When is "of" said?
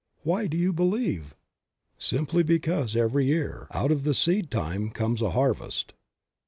3.91-4.03